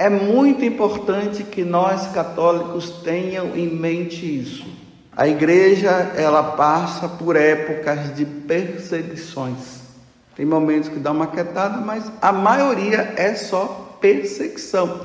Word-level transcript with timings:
É 0.00 0.08
muito 0.08 0.64
importante 0.64 1.42
que 1.42 1.64
nós 1.64 2.06
católicos 2.12 2.88
tenham 3.02 3.56
em 3.56 3.66
mente 3.66 4.24
isso. 4.24 4.64
A 5.16 5.26
igreja, 5.26 5.90
ela 6.16 6.52
passa 6.52 7.08
por 7.08 7.34
épocas 7.34 8.14
de 8.14 8.24
perseguições. 8.24 9.80
Tem 10.36 10.46
momentos 10.46 10.88
que 10.88 11.00
dá 11.00 11.10
uma 11.10 11.26
quietada, 11.26 11.78
mas 11.78 12.04
a 12.22 12.30
maioria 12.30 13.12
é 13.16 13.34
só 13.34 13.98
perseguição. 14.00 15.00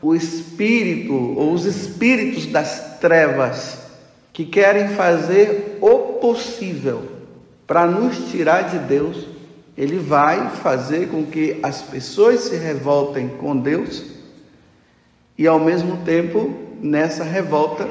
O 0.00 0.14
espírito 0.14 1.12
ou 1.12 1.52
os 1.52 1.66
espíritos 1.66 2.46
das 2.46 2.98
trevas 3.00 3.80
que 4.32 4.46
querem 4.46 4.88
fazer 4.88 5.76
o 5.82 6.14
possível 6.20 7.02
para 7.66 7.86
nos 7.86 8.30
tirar 8.30 8.62
de 8.62 8.78
Deus, 8.78 9.26
ele 9.76 9.98
vai 9.98 10.48
fazer 10.48 11.08
com 11.10 11.26
que 11.26 11.58
as 11.62 11.82
pessoas 11.82 12.40
se 12.44 12.56
revoltem 12.56 13.28
com 13.28 13.54
Deus 13.54 14.16
e 15.38 15.46
ao 15.46 15.60
mesmo 15.60 15.98
tempo, 15.98 16.52
nessa 16.82 17.22
revolta, 17.22 17.88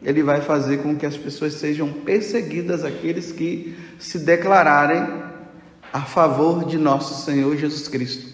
ele 0.00 0.22
vai 0.22 0.40
fazer 0.40 0.78
com 0.78 0.94
que 0.94 1.04
as 1.04 1.16
pessoas 1.16 1.54
sejam 1.54 1.92
perseguidas, 1.92 2.84
aqueles 2.84 3.32
que 3.32 3.76
se 3.98 4.20
declararem 4.20 5.24
a 5.92 6.02
favor 6.02 6.64
de 6.64 6.78
nosso 6.78 7.24
Senhor 7.24 7.56
Jesus 7.56 7.88
Cristo. 7.88 8.32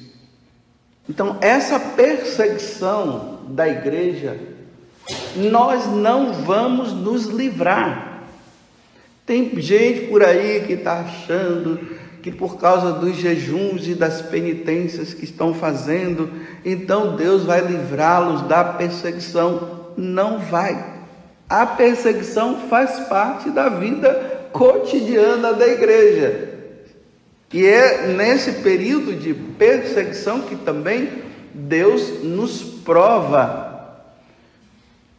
Então, 1.08 1.38
essa 1.40 1.80
perseguição 1.80 3.40
da 3.48 3.66
igreja, 3.66 4.38
nós 5.36 5.86
não 5.86 6.34
vamos 6.34 6.92
nos 6.92 7.26
livrar. 7.26 8.24
Tem 9.24 9.58
gente 9.60 10.06
por 10.08 10.22
aí 10.22 10.64
que 10.66 10.74
está 10.74 11.00
achando 11.00 11.80
que 12.22 12.30
por 12.30 12.58
causa 12.58 12.92
dos 12.92 13.16
jejuns 13.16 13.86
e 13.86 13.94
das 13.94 14.20
penitências 14.20 15.14
que 15.14 15.24
estão 15.24 15.54
fazendo, 15.54 16.30
então 16.64 17.16
Deus 17.16 17.44
vai 17.44 17.60
livrá-los 17.60 18.42
da 18.42 18.62
perseguição. 18.62 19.92
Não 19.96 20.38
vai. 20.38 21.00
A 21.48 21.66
perseguição 21.66 22.68
faz 22.68 23.00
parte 23.08 23.50
da 23.50 23.68
vida 23.68 24.48
cotidiana 24.52 25.52
da 25.52 25.66
igreja. 25.66 26.48
E 27.52 27.66
é 27.66 28.06
nesse 28.06 28.52
período 28.62 29.14
de 29.14 29.34
perseguição 29.34 30.42
que 30.42 30.54
também 30.54 31.10
Deus 31.52 32.22
nos 32.22 32.62
prova. 32.62 33.68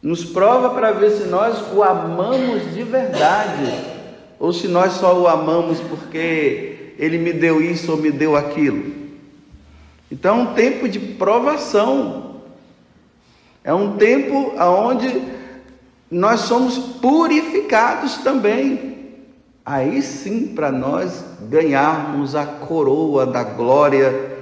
Nos 0.02 0.24
prova 0.24 0.70
para 0.70 0.92
ver 0.92 1.10
se 1.10 1.24
nós 1.24 1.62
o 1.72 1.82
amamos 1.82 2.72
de 2.72 2.82
verdade 2.82 3.92
ou 4.40 4.52
se 4.52 4.66
nós 4.66 4.94
só 4.94 5.16
o 5.20 5.28
amamos 5.28 5.78
porque 5.80 6.71
ele 6.98 7.18
me 7.18 7.32
deu 7.32 7.60
isso 7.60 7.92
ou 7.92 7.98
me 7.98 8.10
deu 8.10 8.36
aquilo. 8.36 8.92
Então 10.10 10.38
é 10.38 10.42
um 10.42 10.54
tempo 10.54 10.88
de 10.88 10.98
provação. 10.98 12.42
É 13.64 13.72
um 13.72 13.96
tempo 13.96 14.54
onde 14.58 15.22
nós 16.10 16.40
somos 16.40 16.76
purificados 16.76 18.18
também. 18.18 18.92
Aí 19.64 20.02
sim, 20.02 20.48
para 20.48 20.72
nós 20.72 21.24
ganharmos 21.48 22.34
a 22.34 22.44
coroa 22.44 23.24
da 23.24 23.44
glória, 23.44 24.32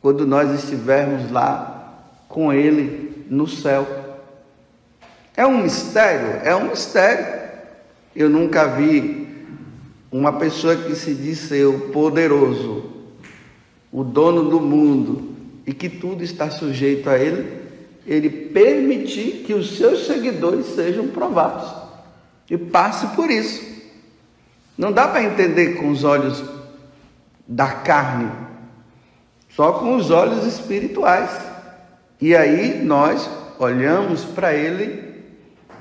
quando 0.00 0.26
nós 0.26 0.50
estivermos 0.52 1.30
lá 1.30 2.02
com 2.28 2.52
Ele 2.52 3.26
no 3.28 3.46
céu. 3.46 3.86
É 5.36 5.46
um 5.46 5.62
mistério? 5.62 6.40
É 6.42 6.56
um 6.56 6.70
mistério. 6.70 7.38
Eu 8.16 8.28
nunca 8.28 8.66
vi 8.66 9.17
uma 10.10 10.32
pessoa 10.32 10.74
que 10.74 10.94
se 10.94 11.14
diz 11.14 11.38
ser 11.38 11.66
o 11.66 11.90
poderoso, 11.90 12.84
o 13.92 14.02
dono 14.02 14.48
do 14.48 14.60
mundo 14.60 15.36
e 15.66 15.72
que 15.74 15.88
tudo 15.88 16.24
está 16.24 16.50
sujeito 16.50 17.10
a 17.10 17.18
ele, 17.18 17.58
ele 18.06 18.30
permitir 18.30 19.44
que 19.44 19.52
os 19.52 19.76
seus 19.76 20.06
seguidores 20.06 20.66
sejam 20.66 21.08
provados 21.08 21.70
e 22.48 22.56
passe 22.56 23.06
por 23.14 23.30
isso. 23.30 23.62
Não 24.78 24.92
dá 24.92 25.08
para 25.08 25.24
entender 25.24 25.74
com 25.74 25.90
os 25.90 26.04
olhos 26.04 26.42
da 27.46 27.66
carne, 27.66 28.30
só 29.50 29.72
com 29.72 29.96
os 29.96 30.10
olhos 30.10 30.46
espirituais. 30.46 31.30
E 32.20 32.34
aí 32.34 32.82
nós 32.82 33.28
olhamos 33.58 34.24
para 34.24 34.54
ele, 34.54 35.22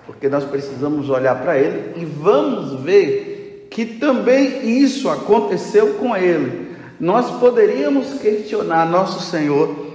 porque 0.05 0.27
nós 0.27 0.43
precisamos 0.43 1.09
olhar 1.09 1.41
para 1.41 1.57
ele 1.57 2.01
e 2.01 2.05
vamos 2.05 2.81
ver 2.81 3.36
que 3.77 3.85
também 3.85 4.81
isso 4.81 5.07
aconteceu 5.07 5.93
com 5.99 6.17
ele. 6.17 6.75
Nós 6.99 7.29
poderíamos 7.39 8.19
questionar 8.19 8.89
nosso 8.89 9.23
Senhor 9.29 9.93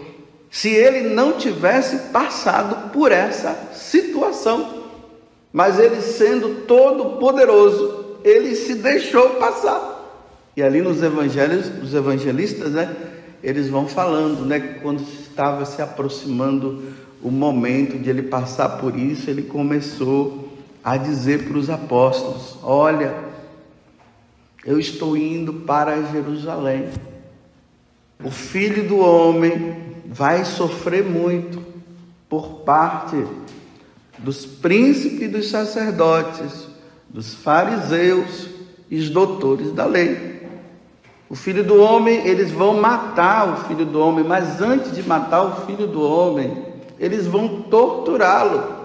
se 0.48 0.69
ele 0.69 1.12
não 1.12 1.32
tivesse 1.32 2.12
passado 2.12 2.93
por 2.93 3.10
essa 3.10 3.70
situação. 3.75 4.84
Mas 5.53 5.81
ele 5.81 6.00
sendo 6.00 6.65
todo 6.65 7.19
poderoso, 7.19 8.19
ele 8.22 8.54
se 8.54 8.76
deixou 8.76 9.31
passar. 9.31 10.22
E 10.56 10.62
ali 10.62 10.81
nos 10.81 11.03
evangelhos, 11.03 11.66
os 11.82 11.93
evangelistas, 11.93 12.70
né, 12.70 12.88
eles 13.43 13.69
vão 13.69 13.88
falando, 13.88 14.47
né, 14.47 14.60
que 14.60 14.75
quando 14.78 15.03
estava 15.03 15.64
se 15.64 15.82
aproximando 15.82 16.84
o 17.20 17.32
momento 17.32 17.99
de 17.99 18.09
ele 18.09 18.22
passar 18.22 18.78
por 18.78 18.97
isso, 18.97 19.28
ele 19.28 19.43
começou 19.43 20.50
a 20.84 20.97
dizer 20.97 21.49
para 21.49 21.59
os 21.59 21.69
apóstolos: 21.69 22.56
Olha, 22.62 23.31
eu 24.64 24.78
estou 24.78 25.16
indo 25.16 25.52
para 25.52 26.02
Jerusalém. 26.04 26.88
O 28.22 28.30
filho 28.30 28.86
do 28.86 28.98
homem 28.98 29.76
vai 30.06 30.44
sofrer 30.44 31.04
muito 31.04 31.62
por 32.28 32.60
parte 32.60 33.16
dos 34.18 34.46
príncipes 34.46 35.30
dos 35.30 35.50
sacerdotes, 35.50 36.68
dos 37.08 37.34
fariseus 37.34 38.48
e 38.88 38.98
os 38.98 39.10
doutores 39.10 39.72
da 39.72 39.84
lei. 39.84 40.32
O 41.28 41.34
filho 41.34 41.64
do 41.64 41.80
homem, 41.80 42.26
eles 42.26 42.50
vão 42.50 42.78
matar 42.78 43.52
o 43.52 43.56
filho 43.66 43.86
do 43.86 43.98
homem, 43.98 44.22
mas 44.22 44.60
antes 44.60 44.94
de 44.94 45.02
matar 45.02 45.42
o 45.42 45.66
filho 45.66 45.86
do 45.86 46.00
homem, 46.02 46.64
eles 47.00 47.26
vão 47.26 47.62
torturá-lo. 47.62 48.82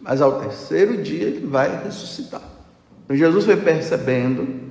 Mas 0.00 0.22
ao 0.22 0.40
terceiro 0.40 1.02
dia 1.02 1.24
ele 1.24 1.46
vai 1.46 1.82
ressuscitar. 1.84 2.42
Então 3.04 3.16
Jesus 3.16 3.44
foi 3.44 3.56
percebendo 3.56 4.66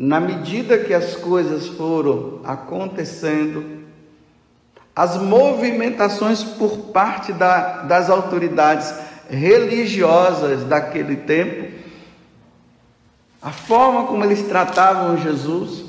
na 0.00 0.20
medida 0.20 0.78
que 0.78 0.94
as 0.94 1.16
coisas 1.16 1.66
foram 1.66 2.38
acontecendo, 2.44 3.78
as 4.94 5.16
movimentações 5.16 6.44
por 6.44 6.78
parte 6.92 7.32
da, 7.32 7.82
das 7.82 8.08
autoridades 8.08 8.94
religiosas 9.28 10.62
daquele 10.62 11.16
tempo, 11.16 11.76
a 13.42 13.50
forma 13.50 14.06
como 14.06 14.24
eles 14.24 14.42
tratavam 14.42 15.18
Jesus 15.18 15.84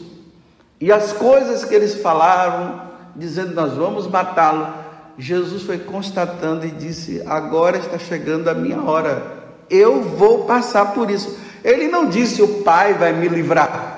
e 0.81 0.91
as 0.91 1.13
coisas 1.13 1.63
que 1.63 1.75
eles 1.75 2.01
falavam, 2.01 2.81
dizendo 3.15 3.53
nós 3.53 3.73
vamos 3.73 4.07
matá-lo, 4.07 4.73
Jesus 5.19 5.61
foi 5.61 5.77
constatando 5.77 6.65
e 6.65 6.71
disse: 6.71 7.21
agora 7.27 7.77
está 7.77 7.99
chegando 7.99 8.47
a 8.47 8.55
minha 8.55 8.81
hora, 8.81 9.21
eu 9.69 10.01
vou 10.01 10.45
passar 10.45 10.95
por 10.95 11.11
isso. 11.11 11.37
Ele 11.63 11.87
não 11.87 12.09
disse 12.09 12.41
o 12.41 12.63
Pai 12.63 12.95
vai 12.95 13.13
me 13.13 13.27
livrar. 13.27 13.97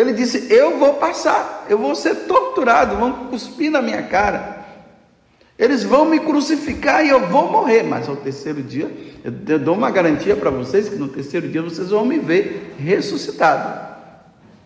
Ele 0.00 0.12
disse: 0.12 0.52
Eu 0.52 0.78
vou 0.78 0.94
passar, 0.94 1.66
eu 1.68 1.76
vou 1.76 1.94
ser 1.94 2.14
torturado, 2.26 2.96
vão 2.96 3.26
cuspir 3.26 3.70
na 3.70 3.82
minha 3.82 4.02
cara. 4.04 4.60
Eles 5.58 5.82
vão 5.82 6.06
me 6.06 6.18
crucificar 6.20 7.04
e 7.04 7.10
eu 7.10 7.28
vou 7.28 7.50
morrer, 7.52 7.82
mas 7.82 8.08
ao 8.08 8.16
terceiro 8.16 8.62
dia, 8.62 8.90
eu 9.22 9.58
dou 9.58 9.74
uma 9.74 9.90
garantia 9.90 10.34
para 10.34 10.48
vocês 10.48 10.88
que 10.88 10.96
no 10.96 11.08
terceiro 11.08 11.46
dia 11.48 11.60
vocês 11.60 11.90
vão 11.90 12.04
me 12.04 12.18
ver 12.18 12.76
ressuscitado. 12.78 13.90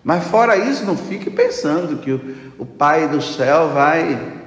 Mas 0.05 0.23
fora 0.25 0.57
isso, 0.57 0.85
não 0.85 0.97
fique 0.97 1.31
pensando 1.31 1.97
que 1.97 2.13
o, 2.13 2.37
o 2.59 2.65
Pai 2.65 3.09
do 3.09 3.21
céu 3.21 3.71
vai 3.71 4.41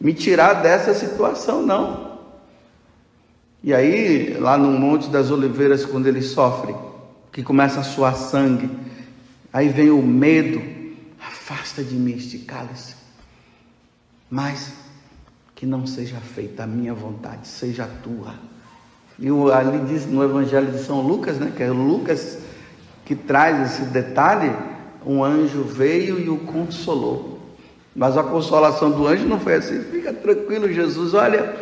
me 0.00 0.14
tirar 0.14 0.54
dessa 0.54 0.94
situação, 0.94 1.60
não. 1.60 2.18
E 3.62 3.74
aí, 3.74 4.38
lá 4.40 4.56
no 4.56 4.70
Monte 4.70 5.10
das 5.10 5.30
Oliveiras, 5.30 5.84
quando 5.84 6.06
ele 6.06 6.22
sofre, 6.22 6.74
que 7.30 7.42
começa 7.42 7.80
a 7.80 7.84
suar 7.84 8.16
sangue, 8.16 8.70
Aí 9.52 9.68
vem 9.68 9.90
o 9.90 10.02
medo, 10.02 10.62
afasta 11.20 11.82
de 11.82 11.94
mim 11.94 12.16
este 12.16 12.38
cálice, 12.38 12.94
mas 14.30 14.72
que 15.54 15.66
não 15.66 15.86
seja 15.86 16.16
feita 16.18 16.62
a 16.62 16.66
minha 16.66 16.94
vontade, 16.94 17.48
seja 17.48 17.84
a 17.84 17.88
tua. 17.88 18.34
E 19.18 19.28
ali 19.52 19.84
diz 19.86 20.06
no 20.06 20.22
Evangelho 20.22 20.70
de 20.70 20.82
São 20.82 21.00
Lucas, 21.02 21.38
né, 21.38 21.52
que 21.54 21.62
é 21.62 21.70
Lucas 21.70 22.38
que 23.04 23.14
traz 23.14 23.72
esse 23.72 23.90
detalhe, 23.90 24.54
um 25.04 25.24
anjo 25.24 25.64
veio 25.64 26.18
e 26.20 26.28
o 26.28 26.38
consolou. 26.38 27.40
Mas 27.94 28.16
a 28.16 28.22
consolação 28.22 28.90
do 28.90 29.06
anjo 29.06 29.26
não 29.26 29.40
foi 29.40 29.54
assim, 29.54 29.82
fica 29.82 30.12
tranquilo, 30.12 30.72
Jesus, 30.72 31.12
olha, 31.12 31.56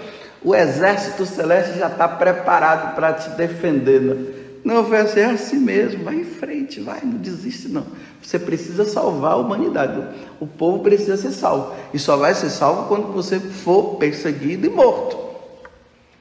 o 0.44 0.54
exército 0.54 1.24
celeste 1.24 1.78
já 1.78 1.88
está 1.88 2.06
preparado 2.06 2.94
para 2.94 3.14
te 3.14 3.30
defender. 3.30 4.00
Né? 4.00 4.26
Não, 4.68 4.84
foi 4.84 4.98
assim, 4.98 5.20
é 5.20 5.24
assim 5.24 5.56
mesmo, 5.56 6.04
vai 6.04 6.16
em 6.16 6.24
frente, 6.24 6.78
vai, 6.78 7.00
não 7.02 7.16
desiste 7.16 7.68
não. 7.68 7.86
Você 8.22 8.38
precisa 8.38 8.84
salvar 8.84 9.32
a 9.32 9.36
humanidade. 9.36 10.06
O 10.38 10.46
povo 10.46 10.80
precisa 10.80 11.16
ser 11.16 11.32
salvo. 11.32 11.74
E 11.94 11.98
só 11.98 12.18
vai 12.18 12.34
ser 12.34 12.50
salvo 12.50 12.86
quando 12.86 13.10
você 13.10 13.40
for 13.40 13.96
perseguido 13.96 14.66
e 14.66 14.68
morto. 14.68 15.16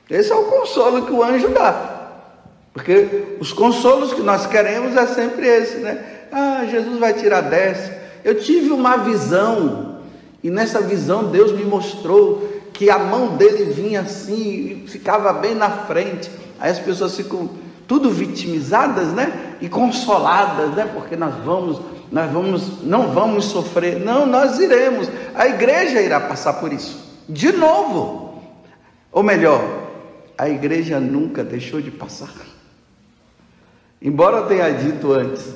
Esse 0.10 0.32
é 0.32 0.36
o 0.36 0.46
consolo 0.46 1.06
que 1.06 1.12
o 1.12 1.22
anjo 1.22 1.50
dá. 1.50 2.12
Porque 2.72 3.36
os 3.38 3.52
consolos 3.52 4.14
que 4.14 4.22
nós 4.22 4.46
queremos 4.48 4.96
é 4.96 5.06
sempre 5.08 5.46
esse, 5.46 5.80
né? 5.80 6.02
Ah, 6.32 6.66
Jesus 6.72 7.00
vai 7.00 7.16
tirar 7.16 7.42
dessa. 7.42 8.02
Eu 8.24 8.40
tive 8.40 8.72
uma 8.72 8.96
visão, 8.96 10.00
e 10.42 10.50
nessa 10.50 10.80
visão 10.80 11.26
Deus 11.26 11.52
me 11.52 11.66
mostrou 11.66 12.48
que 12.72 12.90
a 12.90 12.98
mão 12.98 13.36
dele 13.36 13.66
vinha 13.74 14.00
assim 14.00 14.84
e 14.86 14.88
ficava 14.88 15.34
bem 15.34 15.54
na 15.54 15.70
frente. 15.70 16.32
Aí 16.58 16.72
as 16.72 16.80
pessoas 16.80 17.14
ficam 17.14 17.67
tudo 17.88 18.12
vitimizadas, 18.12 19.14
né? 19.14 19.56
E 19.62 19.70
consoladas, 19.70 20.72
né? 20.72 20.90
Porque 20.94 21.16
nós 21.16 21.34
vamos, 21.44 21.80
nós 22.12 22.32
vamos, 22.32 22.84
não 22.84 23.14
vamos 23.14 23.46
sofrer. 23.46 24.00
Não, 24.00 24.26
nós 24.26 24.60
iremos. 24.60 25.10
A 25.34 25.48
igreja 25.48 26.02
irá 26.02 26.20
passar 26.20 26.54
por 26.54 26.74
isso. 26.74 27.24
De 27.28 27.52
novo. 27.52 28.44
Ou 29.12 29.24
melhor, 29.24 29.62
a 30.38 30.50
igreja 30.50 31.00
nunca 31.00 31.44
deixou 31.44 31.82
de 31.82 31.90
passar. 31.90 32.34
Embora 34.02 34.38
eu 34.38 34.46
tenha 34.48 34.70
dito 34.70 35.12
antes 35.12 35.56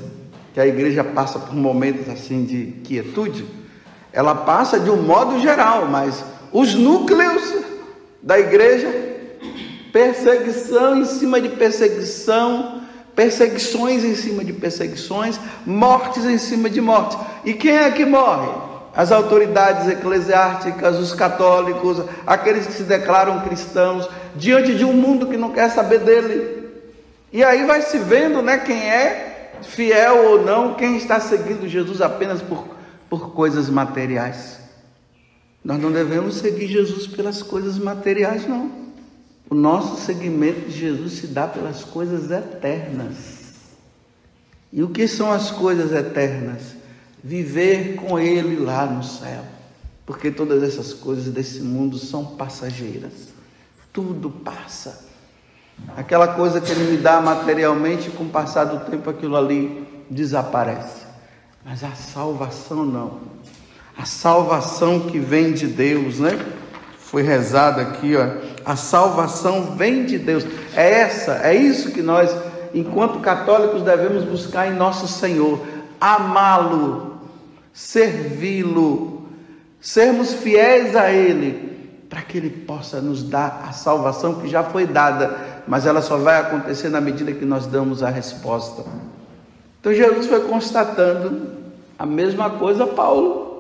que 0.53 0.59
a 0.59 0.65
igreja 0.65 1.03
passa 1.03 1.37
por 1.37 1.53
momentos 1.53 2.09
assim 2.09 2.43
de 2.43 2.71
quietude, 2.83 3.45
ela 4.11 4.33
passa 4.33 4.79
de 4.79 4.89
um 4.89 5.01
modo 5.01 5.39
geral, 5.39 5.87
mas 5.87 6.23
os 6.51 6.73
núcleos 6.73 7.63
da 8.21 8.39
igreja 8.39 9.00
perseguição 9.91 10.97
em 10.97 11.05
cima 11.05 11.39
de 11.41 11.49
perseguição, 11.49 12.81
perseguições 13.15 14.03
em 14.03 14.15
cima 14.15 14.43
de 14.43 14.53
perseguições, 14.53 15.39
mortes 15.65 16.25
em 16.25 16.37
cima 16.37 16.69
de 16.69 16.81
mortes. 16.81 17.17
E 17.43 17.53
quem 17.53 17.77
é 17.77 17.91
que 17.91 18.05
morre? 18.05 18.49
As 18.95 19.11
autoridades 19.11 19.87
eclesiásticas, 19.87 20.99
os 20.99 21.13
católicos, 21.13 22.03
aqueles 22.25 22.65
que 22.65 22.73
se 22.73 22.83
declaram 22.83 23.41
cristãos, 23.41 24.09
diante 24.35 24.75
de 24.75 24.83
um 24.83 24.93
mundo 24.93 25.27
que 25.27 25.37
não 25.37 25.51
quer 25.51 25.69
saber 25.69 25.99
dele. 25.99 26.69
E 27.31 27.43
aí 27.43 27.65
vai 27.65 27.81
se 27.81 27.97
vendo, 27.97 28.41
né, 28.41 28.57
quem 28.57 28.77
é 28.77 29.53
fiel 29.61 30.31
ou 30.31 30.43
não, 30.43 30.73
quem 30.73 30.97
está 30.97 31.19
seguindo 31.19 31.67
Jesus 31.67 32.01
apenas 32.01 32.41
por, 32.41 32.65
por 33.09 33.31
coisas 33.31 33.69
materiais. 33.69 34.59
Nós 35.63 35.79
não 35.79 35.91
devemos 35.91 36.35
seguir 36.35 36.67
Jesus 36.67 37.07
pelas 37.07 37.41
coisas 37.41 37.77
materiais, 37.77 38.47
não. 38.47 38.80
O 39.51 39.53
nosso 39.53 40.05
seguimento 40.05 40.69
de 40.69 40.79
Jesus 40.79 41.11
se 41.11 41.27
dá 41.27 41.45
pelas 41.45 41.83
coisas 41.83 42.31
eternas. 42.31 43.41
E 44.71 44.81
o 44.81 44.87
que 44.87 45.09
são 45.09 45.29
as 45.29 45.51
coisas 45.51 45.91
eternas? 45.91 46.61
Viver 47.21 47.95
com 47.95 48.17
Ele 48.17 48.63
lá 48.63 48.85
no 48.85 49.03
céu. 49.03 49.43
Porque 50.05 50.31
todas 50.31 50.63
essas 50.63 50.93
coisas 50.93 51.25
desse 51.33 51.59
mundo 51.59 51.97
são 51.97 52.23
passageiras. 52.23 53.11
Tudo 53.91 54.29
passa. 54.29 55.05
Aquela 55.97 56.29
coisa 56.29 56.61
que 56.61 56.71
Ele 56.71 56.91
me 56.91 56.97
dá 56.97 57.19
materialmente, 57.19 58.09
com 58.09 58.23
o 58.23 58.29
passar 58.29 58.63
do 58.63 58.89
tempo, 58.89 59.09
aquilo 59.09 59.35
ali 59.35 59.85
desaparece. 60.09 61.01
Mas 61.65 61.83
a 61.83 61.91
salvação 61.91 62.85
não. 62.85 63.19
A 63.97 64.05
salvação 64.05 65.09
que 65.09 65.19
vem 65.19 65.51
de 65.51 65.67
Deus, 65.67 66.19
né? 66.19 66.39
Foi 67.11 67.21
rezado 67.21 67.81
aqui, 67.81 68.15
ó 68.15 68.51
a 68.65 68.75
salvação 68.75 69.75
vem 69.75 70.05
de 70.05 70.17
Deus. 70.17 70.45
É 70.75 71.01
essa, 71.01 71.41
é 71.43 71.55
isso 71.55 71.91
que 71.91 72.01
nós, 72.01 72.35
enquanto 72.73 73.19
católicos, 73.19 73.81
devemos 73.81 74.23
buscar 74.23 74.67
em 74.67 74.75
nosso 74.75 75.07
Senhor: 75.07 75.59
amá-lo, 75.99 77.17
servi-lo, 77.73 79.25
sermos 79.79 80.33
fiéis 80.33 80.95
a 80.95 81.11
Ele, 81.11 82.05
para 82.09 82.21
que 82.21 82.37
Ele 82.37 82.49
possa 82.49 83.01
nos 83.01 83.23
dar 83.23 83.65
a 83.67 83.71
salvação 83.71 84.35
que 84.35 84.47
já 84.47 84.63
foi 84.63 84.85
dada, 84.85 85.63
mas 85.67 85.85
ela 85.85 86.01
só 86.01 86.17
vai 86.17 86.39
acontecer 86.39 86.89
na 86.89 87.01
medida 87.01 87.31
que 87.31 87.45
nós 87.45 87.65
damos 87.65 88.03
a 88.03 88.09
resposta. 88.09 88.83
Então 89.79 89.93
Jesus 89.93 90.27
foi 90.27 90.41
constatando 90.41 91.53
a 91.97 92.05
mesma 92.05 92.51
coisa, 92.51 92.85
Paulo. 92.85 93.50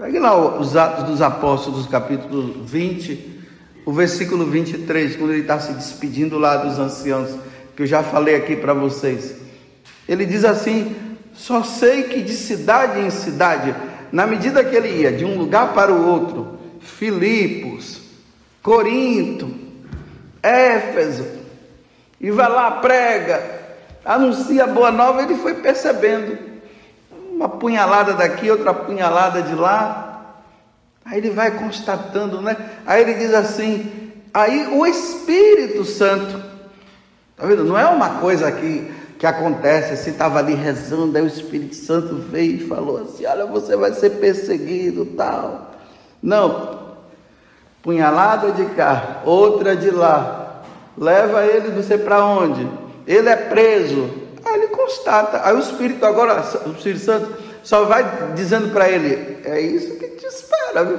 Pegue 0.00 0.18
lá 0.18 0.34
os 0.58 0.78
Atos 0.78 1.04
dos 1.04 1.20
Apóstolos, 1.20 1.86
capítulo 1.86 2.64
20 2.64 3.38
o 3.84 3.92
versículo 3.92 4.46
23, 4.46 5.16
quando 5.16 5.32
ele 5.32 5.42
está 5.42 5.60
se 5.60 5.74
despedindo 5.74 6.38
lá 6.38 6.56
dos 6.56 6.78
anciãos, 6.78 7.38
que 7.76 7.82
eu 7.82 7.86
já 7.86 8.02
falei 8.02 8.34
aqui 8.34 8.56
para 8.56 8.72
vocês. 8.72 9.36
Ele 10.08 10.24
diz 10.24 10.42
assim: 10.42 10.96
Só 11.34 11.62
sei 11.62 12.04
que 12.04 12.22
de 12.22 12.32
cidade 12.32 13.00
em 13.00 13.10
cidade, 13.10 13.74
na 14.10 14.26
medida 14.26 14.64
que 14.64 14.74
ele 14.74 14.88
ia 14.88 15.12
de 15.12 15.26
um 15.26 15.36
lugar 15.36 15.74
para 15.74 15.92
o 15.92 16.08
outro, 16.08 16.58
Filipos, 16.80 18.00
Corinto, 18.62 19.54
Éfeso, 20.42 21.26
e 22.18 22.30
vai 22.30 22.48
lá, 22.48 22.70
prega, 22.70 23.42
anuncia 24.02 24.64
a 24.64 24.68
boa 24.68 24.90
nova, 24.90 25.22
ele 25.22 25.34
foi 25.34 25.56
percebendo 25.56 26.49
uma 27.40 27.48
punhalada 27.48 28.12
daqui, 28.12 28.50
outra 28.50 28.72
punhalada 28.72 29.42
de 29.42 29.54
lá, 29.54 30.10
Aí 31.10 31.18
ele 31.18 31.30
vai 31.30 31.58
constatando, 31.58 32.40
né? 32.40 32.56
Aí 32.86 33.02
ele 33.02 33.14
diz 33.14 33.34
assim: 33.34 34.12
aí 34.32 34.68
o 34.72 34.86
Espírito 34.86 35.84
Santo, 35.84 36.40
tá 37.36 37.46
vendo? 37.46 37.64
Não 37.64 37.78
é 37.78 37.86
uma 37.86 38.20
coisa 38.20 38.52
que, 38.52 38.92
que 39.18 39.26
acontece 39.26 39.94
assim, 39.94 40.10
estava 40.10 40.38
ali 40.38 40.54
rezando, 40.54 41.16
aí 41.16 41.24
o 41.24 41.26
Espírito 41.26 41.74
Santo 41.74 42.14
veio 42.14 42.56
e 42.56 42.68
falou 42.68 42.98
assim: 42.98 43.26
olha, 43.26 43.46
você 43.46 43.76
vai 43.76 43.92
ser 43.92 44.10
perseguido, 44.10 45.04
tal. 45.04 45.72
Não, 46.22 46.78
punhalada 47.82 48.52
de 48.52 48.66
cá, 48.66 49.22
outra 49.24 49.74
de 49.74 49.90
lá, 49.90 50.62
leva 50.96 51.44
ele 51.44 51.82
sei 51.82 51.98
para 51.98 52.24
onde, 52.24 52.68
ele 53.06 53.28
é 53.28 53.36
preso. 53.36 54.29
Constata, 54.90 55.42
aí 55.44 55.54
o 55.54 55.60
Espírito 55.60 56.04
agora, 56.04 56.42
o 56.66 56.72
Espírito 56.72 57.04
Santo 57.04 57.36
só 57.62 57.84
vai 57.84 58.32
dizendo 58.34 58.72
para 58.72 58.88
ele: 58.88 59.38
é 59.44 59.60
isso 59.60 59.96
que 59.96 60.08
te 60.08 60.26
espera, 60.26 60.84
viu? 60.84 60.98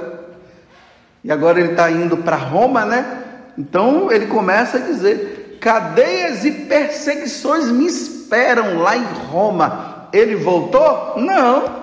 E 1.22 1.30
agora 1.30 1.60
ele 1.60 1.72
está 1.72 1.90
indo 1.90 2.16
para 2.16 2.36
Roma, 2.36 2.86
né? 2.86 3.24
Então 3.56 4.10
ele 4.10 4.26
começa 4.26 4.78
a 4.78 4.80
dizer: 4.80 5.58
cadeias 5.60 6.44
e 6.44 6.50
perseguições 6.50 7.66
me 7.66 7.86
esperam 7.86 8.78
lá 8.78 8.96
em 8.96 9.04
Roma. 9.04 10.08
Ele 10.10 10.36
voltou? 10.36 11.14
Não. 11.18 11.82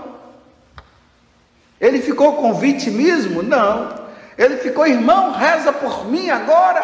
Ele 1.79 2.01
ficou 2.01 2.33
com 2.37 2.55
vitimismo? 2.55 3.43
Não. 3.43 3.99
Ele 4.37 4.57
ficou, 4.57 4.87
irmão, 4.87 5.31
reza 5.33 5.71
por 5.71 6.05
mim 6.07 6.29
agora, 6.29 6.81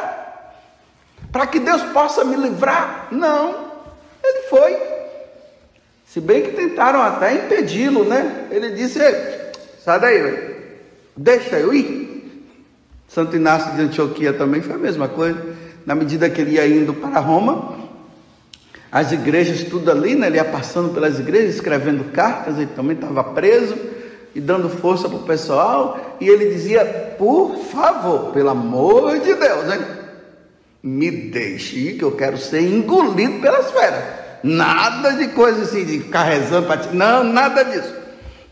para 1.31 1.47
que 1.47 1.59
Deus 1.59 1.81
possa 1.83 2.23
me 2.23 2.35
livrar? 2.35 3.07
Não. 3.11 3.71
Ele 4.23 4.41
foi. 4.49 5.04
Se 6.15 6.21
bem 6.21 6.43
que 6.43 6.51
tentaram 6.51 7.01
até 7.01 7.33
impedi-lo, 7.33 8.05
né? 8.05 8.47
Ele 8.49 8.69
disse: 8.69 8.99
sai 9.83 9.99
daí, 9.99 10.55
deixa 11.13 11.57
eu 11.57 11.73
ir. 11.73 12.47
Santo 13.05 13.35
Inácio 13.35 13.73
de 13.73 13.81
Antioquia 13.81 14.31
também 14.31 14.61
foi 14.61 14.75
a 14.75 14.77
mesma 14.77 15.09
coisa. 15.09 15.45
Na 15.85 15.93
medida 15.93 16.29
que 16.29 16.39
ele 16.39 16.51
ia 16.51 16.65
indo 16.65 16.93
para 16.93 17.19
Roma, 17.19 17.77
as 18.89 19.11
igrejas, 19.11 19.65
tudo 19.65 19.91
ali, 19.91 20.15
né? 20.15 20.27
Ele 20.27 20.37
ia 20.37 20.45
passando 20.45 20.93
pelas 20.93 21.19
igrejas, 21.19 21.55
escrevendo 21.55 22.09
cartas, 22.13 22.59
ele 22.59 22.71
também 22.73 22.95
estava 22.95 23.21
preso 23.21 23.75
e 24.33 24.39
dando 24.39 24.69
força 24.69 25.09
para 25.09 25.17
o 25.17 25.23
pessoal. 25.23 26.15
E 26.21 26.29
ele 26.29 26.45
dizia: 26.45 26.85
por 27.17 27.57
favor, 27.57 28.31
pelo 28.31 28.51
amor 28.51 29.19
de 29.19 29.33
Deus, 29.33 29.73
hein? 29.73 29.81
me 30.81 31.11
deixe 31.11 31.77
ir, 31.77 31.97
que 31.97 32.05
eu 32.05 32.13
quero 32.13 32.37
ser 32.37 32.61
engolido 32.61 33.41
pelas 33.41 33.69
feras. 33.69 34.24
Nada 34.47 35.13
de 35.13 35.29
coisa 35.29 35.63
assim, 35.63 35.83
de 35.83 36.01
ficar 36.01 36.21
rezando 36.21 36.67
para 36.67 36.77
ti. 36.77 36.95
Não, 36.95 37.23
nada 37.23 37.65
disso. 37.65 37.91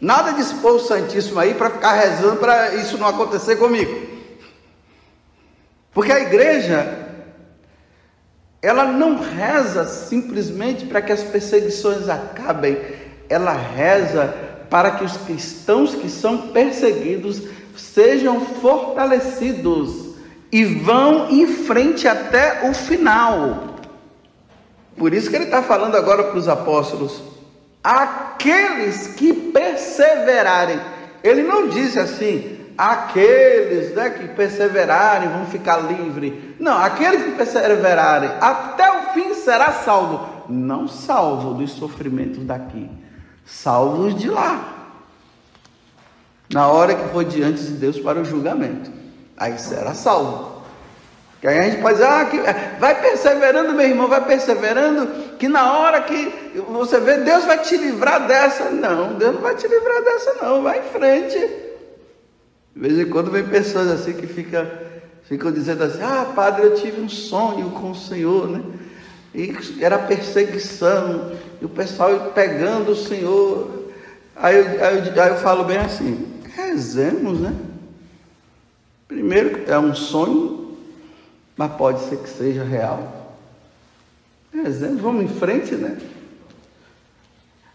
Nada 0.02 0.32
de 0.32 0.42
expor 0.42 0.72
o 0.74 0.80
Santíssimo 0.80 1.40
aí 1.40 1.54
para 1.54 1.70
ficar 1.70 1.94
rezando 1.94 2.38
para 2.38 2.74
isso 2.74 2.98
não 2.98 3.08
acontecer 3.08 3.58
comigo. 3.58 4.08
Porque 5.94 6.12
a 6.12 6.20
igreja, 6.20 6.98
ela 8.60 8.86
não 8.86 9.20
reza 9.22 9.86
simplesmente 9.86 10.88
para 10.88 11.00
que 11.00 11.12
as 11.12 11.22
perseguições 11.22 12.10
acabem, 12.10 12.76
ela 13.30 13.54
reza 13.54 14.34
para 14.72 14.90
que 14.90 15.04
os 15.04 15.16
cristãos 15.16 15.94
que 15.94 16.10
são 16.10 16.48
perseguidos 16.48 17.40
sejam 17.78 18.42
fortalecidos 18.42 20.16
e 20.52 20.66
vão 20.66 21.30
em 21.30 21.46
frente 21.46 22.08
até 22.08 22.68
o 22.68 22.74
final. 22.74 23.73
Por 24.98 25.14
isso 25.14 25.30
que 25.30 25.36
ele 25.36 25.46
está 25.46 25.62
falando 25.62 25.96
agora 25.96 26.24
para 26.26 26.38
os 26.38 26.48
apóstolos: 26.48 27.22
aqueles 27.84 29.08
que 29.08 29.34
perseverarem. 29.34 30.80
Ele 31.24 31.44
não 31.44 31.70
disse 31.70 32.00
assim, 32.00 32.60
aqueles 32.78 33.96
né, 33.96 34.10
que 34.10 34.28
perseverarem 34.30 35.30
vão 35.30 35.46
ficar 35.46 35.78
livres. 35.78 36.34
Não, 36.60 36.78
aqueles 36.78 37.24
que 37.24 37.32
perseverarem 37.32 38.30
até 38.42 38.92
o 38.92 39.14
fim 39.14 39.34
será 39.34 39.72
salvo. 39.72 40.44
não 40.50 40.88
salvo 40.88 41.54
dos 41.54 41.72
sofrimentos 41.72 42.44
daqui, 42.44 42.90
salvos 43.46 44.16
de 44.16 44.30
lá. 44.30 44.90
Na 46.52 46.68
hora 46.68 46.94
que 46.94 47.10
for 47.10 47.24
diante 47.24 47.64
de 47.64 47.74
Deus 47.74 48.00
para 48.00 48.20
o 48.20 48.26
julgamento, 48.26 48.92
aí 49.38 49.58
será 49.58 49.94
salvo. 49.94 50.53
Que 51.44 51.50
aí 51.50 51.60
a 51.60 51.64
gente 51.64 51.82
pode 51.82 51.96
dizer, 51.96 52.08
ah, 52.08 52.24
que, 52.24 52.40
é, 52.40 52.78
vai 52.80 53.02
perseverando, 53.02 53.74
meu 53.74 53.86
irmão, 53.86 54.08
vai 54.08 54.26
perseverando, 54.26 55.36
que 55.38 55.50
na 55.50 55.78
hora 55.78 56.02
que 56.02 56.32
você 56.70 57.02
vê, 57.02 57.18
Deus 57.18 57.44
vai 57.44 57.58
te 57.58 57.76
livrar 57.76 58.26
dessa. 58.26 58.70
Não, 58.70 59.16
Deus 59.16 59.34
não 59.36 59.42
vai 59.42 59.54
te 59.54 59.68
livrar 59.68 60.02
dessa, 60.06 60.36
não, 60.42 60.64
vai 60.64 60.80
em 60.80 60.84
frente. 60.84 61.38
De 61.38 62.80
vez 62.80 62.98
em 62.98 63.10
quando 63.10 63.30
vem 63.30 63.44
pessoas 63.44 63.92
assim 63.92 64.14
que 64.14 64.26
fica, 64.26 64.72
ficam 65.24 65.52
dizendo 65.52 65.84
assim, 65.84 66.02
ah, 66.02 66.32
padre, 66.34 66.64
eu 66.64 66.76
tive 66.76 67.02
um 67.02 67.10
sonho 67.10 67.72
com 67.72 67.92
o 67.92 67.96
Senhor, 67.96 68.48
né? 68.48 68.64
E 69.36 69.54
era 69.82 69.98
perseguição, 69.98 71.34
e 71.62 71.66
o 71.66 71.70
pessoal 71.70 72.32
pegando 72.34 72.94
o 72.94 72.96
Senhor. 72.96 73.90
Aí, 74.34 74.60
aí, 74.60 75.20
aí 75.20 75.30
eu 75.30 75.36
falo 75.40 75.66
bem 75.66 75.80
assim, 75.80 76.26
rezemos, 76.56 77.38
né? 77.38 77.54
Primeiro, 79.10 79.64
é 79.68 79.78
um 79.78 79.94
sonho, 79.94 80.63
mas 81.56 81.72
pode 81.74 82.02
ser 82.10 82.18
que 82.18 82.30
seja 82.30 82.64
real. 82.64 83.24
Rezemos, 84.54 85.02
vamos 85.02 85.24
em 85.24 85.28
frente, 85.28 85.76
né? 85.76 85.98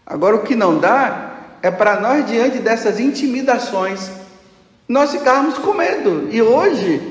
Agora, 0.05 0.35
o 0.37 0.43
que 0.43 0.55
não 0.55 0.79
dá 0.79 1.35
é 1.61 1.69
para 1.69 1.99
nós, 1.99 2.25
diante 2.25 2.59
dessas 2.59 2.99
intimidações, 2.99 4.09
nós 4.87 5.11
ficarmos 5.11 5.57
com 5.57 5.73
medo. 5.73 6.29
E 6.31 6.41
hoje, 6.41 7.01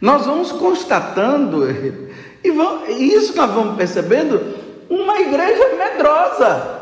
nós 0.00 0.26
vamos 0.26 0.52
constatando, 0.52 1.64
e, 2.44 2.50
vamos, 2.50 2.88
e 2.88 3.14
isso 3.14 3.34
nós 3.36 3.50
vamos 3.50 3.76
percebendo, 3.76 4.54
uma 4.88 5.20
igreja 5.20 5.76
medrosa. 5.76 6.78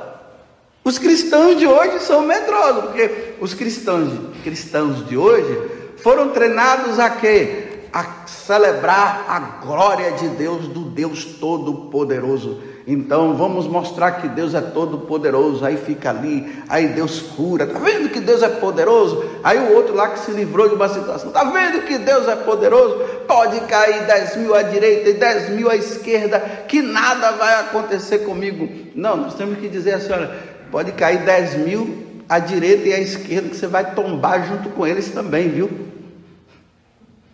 Os 0.82 0.98
cristãos 0.98 1.56
de 1.58 1.66
hoje 1.66 2.00
são 2.00 2.22
medrosos, 2.22 2.84
porque 2.84 3.34
os 3.40 3.54
cristãos, 3.54 4.12
cristãos 4.44 5.06
de 5.08 5.16
hoje 5.16 5.70
foram 5.98 6.30
treinados 6.30 6.98
a 6.98 7.10
quê? 7.10 7.65
A 7.96 8.26
celebrar 8.26 9.24
a 9.26 9.38
glória 9.64 10.12
de 10.12 10.28
Deus, 10.28 10.68
do 10.68 10.80
Deus 10.80 11.24
Todo-Poderoso. 11.24 12.60
Então 12.86 13.34
vamos 13.34 13.66
mostrar 13.66 14.20
que 14.20 14.28
Deus 14.28 14.52
é 14.54 14.60
todo 14.60 14.98
poderoso. 14.98 15.64
Aí 15.64 15.78
fica 15.78 16.10
ali, 16.10 16.62
aí 16.68 16.88
Deus 16.88 17.20
cura. 17.20 17.66
Tá 17.66 17.78
vendo 17.78 18.10
que 18.10 18.20
Deus 18.20 18.42
é 18.42 18.48
poderoso? 18.48 19.24
Aí 19.42 19.58
o 19.58 19.74
outro 19.74 19.94
lá 19.94 20.10
que 20.10 20.18
se 20.18 20.30
livrou 20.30 20.68
de 20.68 20.74
uma 20.74 20.90
situação. 20.90 21.30
Tá 21.30 21.44
vendo 21.44 21.86
que 21.86 21.96
Deus 21.96 22.28
é 22.28 22.36
poderoso? 22.36 22.98
Pode 23.26 23.60
cair 23.62 24.04
10 24.06 24.36
mil 24.36 24.54
à 24.54 24.62
direita 24.62 25.08
e 25.08 25.14
10 25.14 25.50
mil 25.50 25.70
à 25.70 25.76
esquerda, 25.76 26.38
que 26.68 26.82
nada 26.82 27.32
vai 27.32 27.60
acontecer 27.60 28.18
comigo. 28.18 28.68
Não, 28.94 29.16
nós 29.16 29.34
temos 29.34 29.58
que 29.58 29.68
dizer 29.68 29.94
assim: 29.94 30.12
olha, 30.12 30.30
Pode 30.70 30.92
cair 30.92 31.24
10 31.24 31.54
mil 31.58 32.06
à 32.28 32.38
direita 32.38 32.88
e 32.88 32.92
à 32.92 33.00
esquerda, 33.00 33.48
que 33.48 33.56
você 33.56 33.66
vai 33.66 33.94
tombar 33.94 34.46
junto 34.46 34.68
com 34.70 34.86
eles 34.86 35.10
também, 35.10 35.48
viu? 35.48 35.70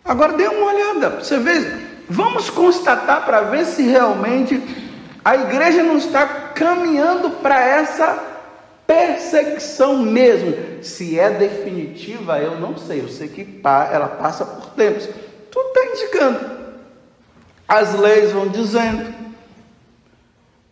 Agora 0.04 0.32
dê 0.32 0.48
uma 0.48 0.72
olhada, 0.72 1.10
você 1.10 1.38
vê, 1.38 1.60
vamos 2.08 2.50
constatar 2.50 3.24
para 3.24 3.42
ver 3.42 3.64
se 3.64 3.82
realmente 3.82 4.60
a 5.24 5.36
igreja 5.36 5.82
não 5.82 5.96
está 5.96 6.26
caminhando 6.26 7.30
para 7.30 7.60
essa 7.60 8.32
perseguição 8.86 9.98
mesmo. 9.98 10.82
Se 10.82 11.18
é 11.18 11.30
definitiva, 11.30 12.38
eu 12.38 12.58
não 12.58 12.76
sei. 12.76 13.00
Eu 13.00 13.08
sei 13.08 13.28
que 13.28 13.60
ela 13.64 14.08
passa 14.08 14.44
por 14.44 14.70
tempos. 14.70 15.08
Tudo 15.50 15.68
está 15.68 15.84
indicando. 15.86 16.50
As 17.68 17.94
leis 17.94 18.32
vão 18.32 18.48
dizendo. 18.48 19.14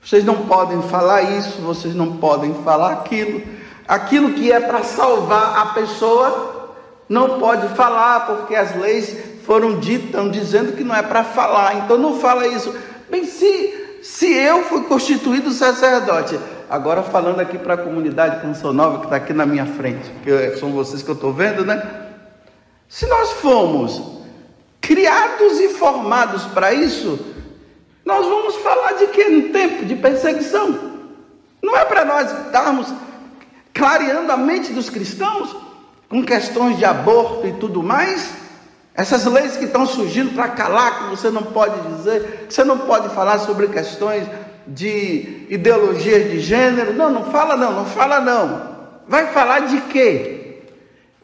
Vocês 0.03 0.25
não 0.25 0.47
podem 0.47 0.83
falar 0.83 1.23
isso, 1.23 1.61
vocês 1.61 1.95
não 1.95 2.17
podem 2.17 2.55
falar 2.65 2.93
aquilo. 2.93 3.43
Aquilo 3.87 4.35
que 4.35 4.51
é 4.51 4.61
para 4.61 4.83
salvar 4.83 5.59
a 5.59 5.67
pessoa, 5.67 6.50
não 7.11 7.41
pode 7.41 7.67
falar, 7.75 8.25
porque 8.25 8.55
as 8.55 8.77
leis 8.77 9.17
foram 9.45 9.81
ditas, 9.81 10.31
dizendo 10.31 10.77
que 10.77 10.85
não 10.85 10.95
é 10.95 11.03
para 11.03 11.25
falar. 11.25 11.75
Então 11.79 11.99
não 11.99 12.21
fala 12.21 12.47
isso. 12.47 12.73
Bem, 13.11 13.25
se, 13.25 13.99
se 14.01 14.33
eu 14.33 14.63
fui 14.63 14.85
constituído 14.85 15.51
sacerdote, 15.51 16.39
agora 16.71 17.03
falando 17.03 17.41
aqui 17.41 17.59
para 17.59 17.75
a 17.75 17.79
comunidade 17.79 18.41
Canção 18.41 18.73
Nova 18.73 18.99
que 18.99 19.05
está 19.07 19.17
aqui 19.17 19.33
na 19.33 19.45
minha 19.45 19.67
frente, 19.67 20.09
que 20.23 20.57
são 20.57 20.71
vocês 20.71 21.03
que 21.03 21.09
eu 21.09 21.17
estou 21.17 21.33
vendo, 21.33 21.65
né? 21.67 21.83
Se 22.89 23.07
nós 23.07 23.33
fomos 23.33 24.01
criados 24.81 25.59
e 25.59 25.71
formados 25.71 26.45
para 26.45 26.73
isso, 26.73 27.19
nós 28.05 28.25
vamos 28.25 28.55
falar 28.55 28.93
de 28.93 29.09
que 29.09 29.25
no 29.25 29.49
tempo 29.49 29.85
de 29.85 29.97
perseguição? 29.97 30.79
Não 31.61 31.77
é 31.77 31.85
para 31.85 32.05
nós 32.05 32.31
estarmos 32.47 32.87
clareando 33.75 34.31
a 34.31 34.37
mente 34.37 34.73
dos 34.73 34.89
cristãos 34.89 35.70
com 36.11 36.25
questões 36.25 36.77
de 36.77 36.85
aborto 36.85 37.47
e 37.47 37.53
tudo 37.53 37.83
mais? 37.83 38.33
Essas 38.93 39.25
leis 39.25 39.57
que 39.57 39.65
estão 39.65 39.87
surgindo 39.87 40.35
para 40.35 40.49
calar, 40.49 41.05
que 41.05 41.11
você 41.11 41.31
não 41.31 41.45
pode 41.45 41.81
dizer, 41.95 42.47
que 42.49 42.53
você 42.53 42.65
não 42.65 42.79
pode 42.79 43.09
falar 43.15 43.39
sobre 43.39 43.69
questões 43.69 44.27
de 44.67 45.47
ideologia 45.49 46.25
de 46.25 46.41
gênero. 46.41 46.93
Não, 46.93 47.11
não 47.11 47.25
fala 47.27 47.57
não, 47.57 47.73
não 47.73 47.87
fala 47.87 48.21
não. 48.21 48.71
Vai 49.07 49.29
falar 49.29 49.61
de 49.61 49.81
quê? 49.83 50.65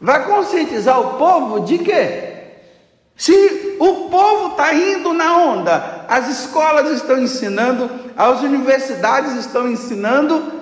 Vai 0.01 0.25
conscientizar 0.25 1.01
o 1.01 1.15
povo 1.19 1.61
de 1.61 1.79
quê? 1.79 2.35
Se 3.17 3.77
o 3.81 4.09
povo 4.09 4.53
está 4.53 4.73
indo 4.73 5.13
na 5.13 5.37
onda, 5.37 6.05
as 6.09 6.29
escolas 6.29 6.91
estão 6.93 7.19
ensinando, 7.19 7.91
as 8.17 8.41
universidades 8.43 9.35
estão 9.35 9.69
ensinando, 9.69 10.53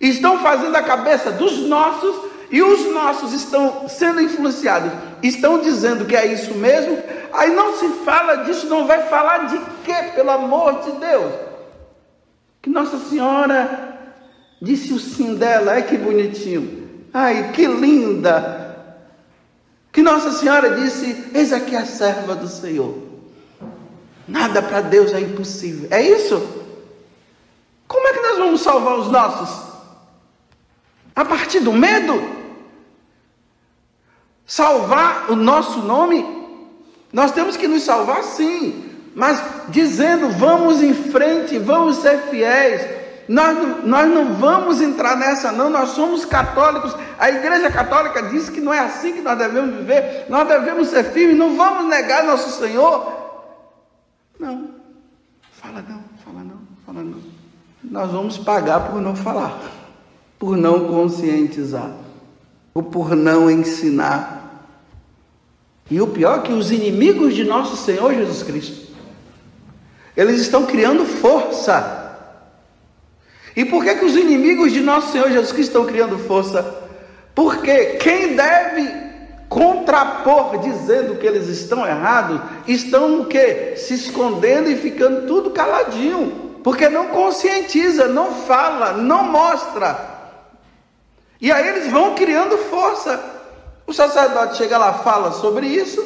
estão 0.00 0.40
fazendo 0.40 0.74
a 0.74 0.82
cabeça 0.82 1.30
dos 1.30 1.58
nossos 1.68 2.31
e 2.52 2.62
os 2.62 2.92
nossos 2.92 3.32
estão 3.32 3.88
sendo 3.88 4.20
influenciados, 4.20 4.92
estão 5.22 5.58
dizendo 5.58 6.04
que 6.04 6.14
é 6.14 6.26
isso 6.26 6.54
mesmo, 6.54 7.02
aí 7.32 7.50
não 7.54 7.78
se 7.78 7.88
fala 8.04 8.44
disso, 8.44 8.66
não 8.66 8.86
vai 8.86 9.08
falar 9.08 9.46
de 9.46 9.58
quê, 9.82 10.10
pelo 10.14 10.30
amor 10.30 10.82
de 10.82 10.92
Deus? 10.92 11.32
Que 12.60 12.68
Nossa 12.68 12.98
Senhora 12.98 13.98
disse 14.60 14.92
o 14.92 15.00
sim 15.00 15.34
dela, 15.34 15.72
ai 15.72 15.82
que 15.84 15.96
bonitinho, 15.96 17.06
ai 17.12 17.52
que 17.52 17.66
linda, 17.66 18.62
que 19.92 20.02
Nossa 20.02 20.32
Senhora 20.32 20.74
disse: 20.80 21.30
Eis 21.34 21.52
aqui 21.52 21.76
a 21.76 21.84
serva 21.84 22.34
do 22.34 22.48
Senhor. 22.48 22.96
Nada 24.26 24.62
para 24.62 24.80
Deus 24.80 25.12
é 25.12 25.20
impossível. 25.20 25.88
É 25.90 26.00
isso? 26.00 26.40
Como 27.86 28.08
é 28.08 28.12
que 28.14 28.20
nós 28.20 28.38
vamos 28.38 28.62
salvar 28.62 28.98
os 28.98 29.08
nossos? 29.08 29.70
A 31.14 31.24
partir 31.26 31.60
do 31.60 31.74
medo? 31.74 32.41
Salvar 34.52 35.30
o 35.30 35.34
nosso 35.34 35.78
nome? 35.78 36.26
Nós 37.10 37.32
temos 37.32 37.56
que 37.56 37.66
nos 37.66 37.84
salvar 37.84 38.22
sim, 38.22 38.84
mas 39.14 39.42
dizendo: 39.70 40.28
vamos 40.28 40.82
em 40.82 40.92
frente, 40.92 41.58
vamos 41.58 41.96
ser 41.96 42.18
fiéis, 42.28 42.82
nós, 43.26 43.82
nós 43.82 44.10
não 44.10 44.34
vamos 44.34 44.82
entrar 44.82 45.16
nessa, 45.16 45.52
não. 45.52 45.70
Nós 45.70 45.92
somos 45.92 46.26
católicos. 46.26 46.94
A 47.18 47.30
Igreja 47.30 47.70
Católica 47.70 48.24
diz 48.24 48.50
que 48.50 48.60
não 48.60 48.74
é 48.74 48.80
assim 48.80 49.14
que 49.14 49.22
nós 49.22 49.38
devemos 49.38 49.74
viver. 49.74 50.26
Nós 50.28 50.46
devemos 50.46 50.88
ser 50.88 51.04
firmes. 51.04 51.38
Não 51.38 51.56
vamos 51.56 51.86
negar 51.86 52.22
nosso 52.22 52.60
Senhor. 52.60 53.10
Não. 54.38 54.68
Fala 55.52 55.82
não, 55.88 56.04
fala 56.22 56.44
não, 56.44 56.60
fala 56.84 57.02
não. 57.02 57.22
Nós 57.82 58.10
vamos 58.10 58.36
pagar 58.36 58.90
por 58.90 59.00
não 59.00 59.16
falar, 59.16 59.58
por 60.38 60.58
não 60.58 60.88
conscientizar, 60.88 61.90
ou 62.74 62.82
por 62.82 63.16
não 63.16 63.50
ensinar. 63.50 64.41
E 65.90 66.00
o 66.00 66.06
pior 66.06 66.38
é 66.38 66.42
que 66.42 66.52
os 66.52 66.70
inimigos 66.70 67.34
de 67.34 67.44
nosso 67.44 67.76
Senhor 67.76 68.14
Jesus 68.14 68.42
Cristo, 68.42 68.92
eles 70.16 70.40
estão 70.40 70.64
criando 70.66 71.04
força 71.04 72.02
e 73.54 73.64
por 73.64 73.84
que, 73.84 73.94
que 73.96 74.04
os 74.04 74.16
inimigos 74.16 74.72
de 74.72 74.80
nosso 74.80 75.12
Senhor 75.12 75.30
Jesus 75.30 75.52
Cristo 75.52 75.70
estão 75.70 75.84
criando 75.84 76.18
força? 76.18 76.82
Porque 77.34 77.96
quem 77.96 78.34
deve 78.34 79.02
contrapor 79.48 80.58
dizendo 80.58 81.16
que 81.16 81.26
eles 81.26 81.48
estão 81.48 81.86
errados, 81.86 82.40
estão 82.66 83.20
o 83.20 83.26
quê? 83.26 83.74
Se 83.76 83.94
escondendo 83.94 84.70
e 84.70 84.76
ficando 84.76 85.26
tudo 85.26 85.50
caladinho, 85.50 86.60
porque 86.64 86.88
não 86.88 87.08
conscientiza, 87.08 88.08
não 88.08 88.32
fala, 88.32 88.94
não 88.94 89.24
mostra. 89.24 90.10
E 91.38 91.52
aí 91.52 91.68
eles 91.68 91.90
vão 91.90 92.14
criando 92.14 92.56
força. 92.56 93.31
O 93.86 93.92
sacerdote 93.92 94.56
chega 94.56 94.78
lá, 94.78 94.94
fala 94.94 95.32
sobre 95.32 95.66
isso, 95.66 96.02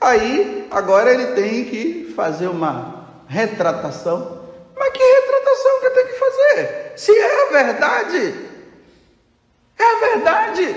aí 0.00 0.66
agora 0.70 1.12
ele 1.12 1.34
tem 1.34 1.64
que 1.64 2.12
fazer 2.16 2.48
uma 2.48 3.06
retratação 3.26 4.38
mas 4.78 4.90
que 4.90 5.02
retratação 5.02 5.80
que 5.80 5.86
eu 5.86 5.94
tenho 5.94 6.06
que 6.06 6.18
fazer? 6.18 6.92
Se 6.96 7.12
é 7.12 7.42
a 7.42 7.50
verdade, 7.50 8.34
é 9.78 9.84
a 9.84 10.14
verdade. 10.14 10.76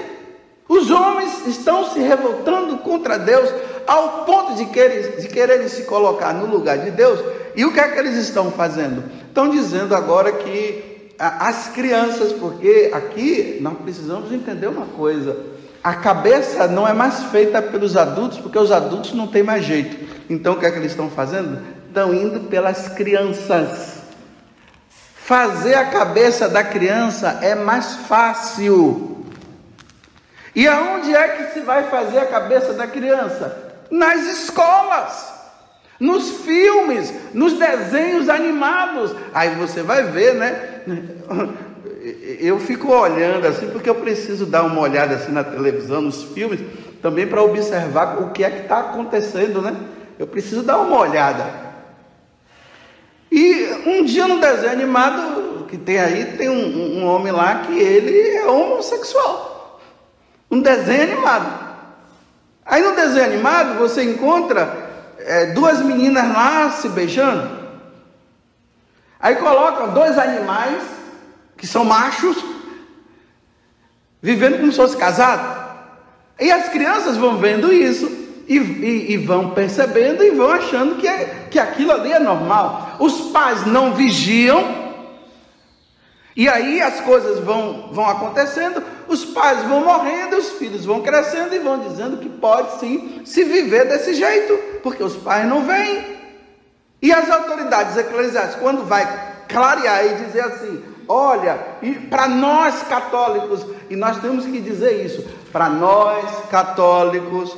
Os 0.67 0.89
homens 0.89 1.45
estão 1.47 1.91
se 1.91 1.99
revoltando 1.99 2.77
contra 2.79 3.19
Deus 3.19 3.53
ao 3.85 4.25
ponto 4.25 4.55
de 4.55 4.65
querer, 4.65 5.17
de 5.17 5.27
quererem 5.27 5.67
se 5.67 5.83
colocar 5.83 6.33
no 6.33 6.47
lugar 6.47 6.79
de 6.79 6.91
Deus. 6.91 7.19
E 7.55 7.65
o 7.65 7.73
que 7.73 7.79
é 7.79 7.89
que 7.89 7.99
eles 7.99 8.15
estão 8.15 8.51
fazendo? 8.51 9.21
estão 9.27 9.49
dizendo 9.49 9.95
agora 9.95 10.31
que 10.33 11.13
as 11.17 11.69
crianças, 11.69 12.33
porque 12.33 12.89
aqui 12.93 13.59
nós 13.61 13.77
precisamos 13.77 14.31
entender 14.31 14.67
uma 14.67 14.87
coisa: 14.87 15.37
a 15.83 15.95
cabeça 15.95 16.67
não 16.67 16.87
é 16.87 16.93
mais 16.93 17.23
feita 17.23 17.61
pelos 17.61 17.97
adultos, 17.97 18.37
porque 18.37 18.57
os 18.57 18.71
adultos 18.71 19.13
não 19.13 19.27
têm 19.27 19.41
mais 19.41 19.65
jeito. 19.65 19.97
Então 20.29 20.53
o 20.53 20.59
que 20.59 20.65
é 20.65 20.71
que 20.71 20.77
eles 20.77 20.91
estão 20.91 21.09
fazendo? 21.09 21.59
Estão 21.87 22.13
indo 22.13 22.41
pelas 22.41 22.89
crianças. 22.89 24.01
Fazer 25.15 25.75
a 25.75 25.85
cabeça 25.85 26.47
da 26.47 26.63
criança 26.63 27.39
é 27.41 27.55
mais 27.55 27.95
fácil. 27.95 29.25
E 30.55 30.67
aonde 30.67 31.15
é 31.15 31.27
que 31.29 31.53
se 31.53 31.61
vai 31.61 31.89
fazer 31.89 32.19
a 32.19 32.25
cabeça 32.25 32.73
da 32.73 32.85
criança? 32.85 33.71
Nas 33.89 34.21
escolas, 34.27 35.33
nos 35.99 36.29
filmes, 36.41 37.13
nos 37.33 37.53
desenhos 37.53 38.29
animados. 38.29 39.15
Aí 39.33 39.55
você 39.55 39.81
vai 39.81 40.03
ver, 40.03 40.35
né? 40.35 40.81
Eu 42.39 42.59
fico 42.59 42.91
olhando 42.91 43.47
assim, 43.47 43.69
porque 43.69 43.89
eu 43.89 43.95
preciso 43.95 44.45
dar 44.45 44.63
uma 44.63 44.81
olhada 44.81 45.15
assim 45.15 45.31
na 45.31 45.43
televisão, 45.43 46.01
nos 46.01 46.23
filmes, 46.23 46.59
também 47.01 47.27
para 47.27 47.41
observar 47.41 48.21
o 48.21 48.31
que 48.31 48.43
é 48.43 48.49
que 48.49 48.61
está 48.61 48.79
acontecendo, 48.79 49.61
né? 49.61 49.75
Eu 50.19 50.27
preciso 50.27 50.63
dar 50.63 50.77
uma 50.77 50.99
olhada. 50.99 51.71
E 53.31 53.65
um 53.85 54.03
dia 54.03 54.27
no 54.27 54.39
desenho 54.39 54.71
animado 54.71 55.65
que 55.69 55.77
tem 55.77 55.99
aí, 55.99 56.37
tem 56.37 56.49
um, 56.49 56.99
um 56.99 57.05
homem 57.05 57.31
lá 57.31 57.59
que 57.59 57.79
ele 57.79 58.35
é 58.35 58.45
homossexual. 58.45 59.79
Um 60.49 60.59
desenho 60.59 61.03
animado. 61.03 61.71
Aí 62.65 62.83
no 62.83 62.93
desenho 62.93 63.25
animado 63.25 63.79
você 63.79 64.03
encontra 64.03 64.91
é, 65.17 65.47
duas 65.47 65.81
meninas 65.81 66.27
lá 66.27 66.71
se 66.71 66.89
beijando. 66.89 67.49
Aí 69.19 69.35
colocam 69.35 69.93
dois 69.93 70.17
animais 70.17 70.83
que 71.61 71.67
são 71.67 71.85
machos 71.85 72.43
vivendo 74.19 74.57
como 74.57 74.71
se 74.71 74.77
fosse 74.79 74.97
casado. 74.97 75.61
E 76.39 76.51
as 76.51 76.69
crianças 76.69 77.17
vão 77.17 77.37
vendo 77.37 77.71
isso 77.71 78.11
e, 78.47 78.57
e, 78.57 79.11
e, 79.11 79.17
vão 79.17 79.51
percebendo 79.51 80.23
e 80.23 80.31
vão 80.31 80.49
achando 80.49 80.95
que, 80.95 81.07
é, 81.07 81.47
que 81.51 81.59
aquilo 81.59 81.91
ali 81.91 82.11
é 82.11 82.19
normal. 82.19 82.95
Os 82.99 83.29
pais 83.31 83.63
não 83.67 83.93
vigiam, 83.93 84.91
e 86.35 86.49
aí 86.49 86.81
as 86.81 86.99
coisas 87.01 87.39
vão, 87.39 87.89
vão 87.91 88.09
acontecendo, 88.09 88.83
os 89.07 89.23
pais 89.23 89.61
vão 89.65 89.85
morrendo, 89.85 90.37
os 90.37 90.53
filhos 90.53 90.83
vão 90.83 91.03
crescendo 91.03 91.53
e 91.53 91.59
vão 91.59 91.79
dizendo 91.79 92.17
que 92.17 92.27
pode 92.27 92.79
sim 92.79 93.21
se 93.23 93.43
viver 93.43 93.87
desse 93.87 94.15
jeito, 94.15 94.57
porque 94.81 95.03
os 95.03 95.15
pais 95.15 95.47
não 95.47 95.63
vêm. 95.63 96.19
E 97.03 97.11
as 97.11 97.29
autoridades 97.29 97.95
eclesiásticas, 97.95 98.59
quando 98.59 98.83
vai 98.83 99.05
clarear 99.47 100.05
e 100.07 100.25
dizer 100.25 100.41
assim, 100.41 100.90
olha, 101.07 101.59
para 102.09 102.27
nós 102.27 102.83
católicos, 102.83 103.65
e 103.89 103.95
nós 103.95 104.19
temos 104.19 104.45
que 104.45 104.59
dizer 104.59 105.05
isso, 105.05 105.25
para 105.51 105.69
nós 105.69 106.25
católicos, 106.49 107.55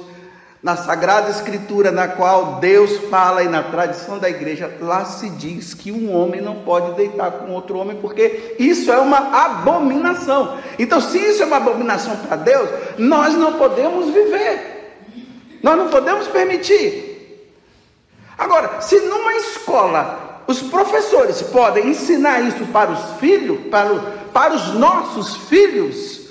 na 0.64 0.78
Sagrada 0.78 1.30
Escritura, 1.30 1.92
na 1.92 2.08
qual 2.08 2.56
Deus 2.62 3.10
fala 3.10 3.44
e 3.44 3.50
na 3.50 3.64
tradição 3.64 4.18
da 4.18 4.30
igreja, 4.30 4.74
lá 4.80 5.04
se 5.04 5.30
diz 5.32 5.74
que 5.74 5.92
um 5.92 6.16
homem 6.16 6.40
não 6.40 6.62
pode 6.62 6.94
deitar 6.94 7.32
com 7.32 7.52
outro 7.52 7.78
homem, 7.78 7.98
porque 7.98 8.56
isso 8.58 8.90
é 8.90 8.98
uma 8.98 9.44
abominação. 9.44 10.58
Então, 10.80 11.02
se 11.02 11.20
isso 11.20 11.44
é 11.44 11.46
uma 11.46 11.58
abominação 11.58 12.16
para 12.16 12.38
Deus, 12.38 12.70
nós 12.98 13.34
não 13.34 13.54
podemos 13.54 14.06
viver, 14.14 14.96
nós 15.62 15.78
não 15.78 15.90
podemos 15.90 16.30
permitir. 16.30 17.12
Agora, 18.38 18.80
se 18.80 19.02
numa 19.02 19.36
escola 19.36 20.33
os 20.48 20.62
professores 20.62 21.42
podem 21.42 21.90
ensinar 21.90 22.42
isso 22.42 22.66
para 22.68 22.92
os 22.92 23.20
filhos, 23.20 23.68
para, 23.70 23.94
o, 23.94 24.02
para 24.32 24.54
os 24.54 24.74
nossos 24.74 25.36
filhos, 25.48 26.24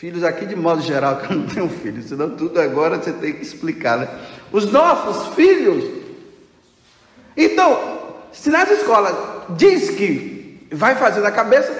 Filhos 0.00 0.24
aqui 0.24 0.46
de 0.46 0.56
modo 0.56 0.80
geral, 0.80 1.16
que 1.20 1.30
eu 1.30 1.36
não 1.36 1.46
tenho 1.46 1.68
filhos, 1.68 2.06
senão 2.06 2.30
tudo 2.30 2.58
agora 2.58 2.96
você 2.96 3.12
tem 3.12 3.34
que 3.34 3.42
explicar, 3.42 3.98
né? 3.98 4.08
Os 4.50 4.72
nossos 4.72 5.34
filhos. 5.34 5.84
Então, 7.36 8.14
se 8.32 8.48
nessa 8.48 8.72
escola 8.72 9.44
diz 9.50 9.90
que 9.90 10.66
vai 10.72 10.94
fazer 10.94 11.20
na 11.20 11.30
cabeça, 11.30 11.70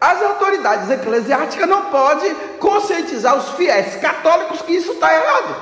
as 0.00 0.22
autoridades 0.22 0.88
eclesiásticas 0.88 1.68
não 1.68 1.86
podem 1.86 2.32
conscientizar 2.60 3.36
os 3.36 3.48
fiéis 3.54 3.96
católicos 3.96 4.62
que 4.62 4.74
isso 4.74 4.92
está 4.92 5.12
errado. 5.12 5.56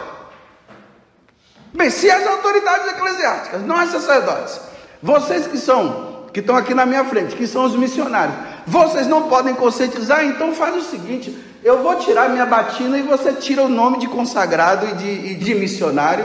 Bem, 1.73 1.89
se 1.89 2.11
as 2.11 2.27
autoridades 2.27 2.89
eclesiásticas, 2.89 3.63
nós 3.63 3.89
sacerdotes, 3.89 4.61
vocês 5.03 5.47
que 5.47 5.59
são, 5.59 6.29
que 6.33 6.41
estão 6.41 6.57
aqui 6.57 6.75
na 6.75 6.87
minha 6.87 7.05
frente, 7.05 7.35
que 7.35 7.47
são 7.47 7.65
os 7.65 7.75
missionários, 7.75 8.37
vocês 8.67 9.09
não 9.09 9.29
podem 9.29 9.55
conscientizar, 9.55 10.25
então 10.25 10.55
faz 10.55 10.77
o 10.77 10.89
seguinte: 10.89 11.37
eu 11.65 11.83
vou 11.83 11.97
tirar 11.97 12.29
minha 12.29 12.47
batina 12.47 12.97
e 12.99 13.03
você 13.03 13.33
tira 13.33 13.63
o 13.63 13.69
nome 13.69 13.99
de 13.99 14.07
consagrado 14.07 14.87
e 14.87 14.95
de, 14.95 15.11
e 15.33 15.35
de 15.35 15.55
missionário. 15.55 16.25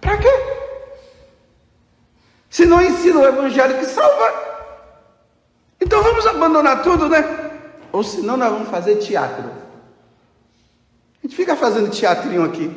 Para 0.00 0.18
quê? 0.18 0.28
Se 2.50 2.66
não 2.66 2.82
ensina 2.82 3.18
o 3.18 3.26
evangelho 3.26 3.78
que 3.78 3.86
salva. 3.86 4.44
Então 5.80 6.02
vamos 6.02 6.26
abandonar 6.26 6.82
tudo, 6.82 7.08
né? 7.08 7.50
Ou 7.90 8.04
senão 8.04 8.36
nós 8.36 8.52
vamos 8.52 8.68
fazer 8.68 8.96
teatro. 8.96 9.44
A 9.44 11.26
gente 11.26 11.36
fica 11.36 11.56
fazendo 11.56 11.90
teatrinho 11.90 12.44
aqui. 12.44 12.70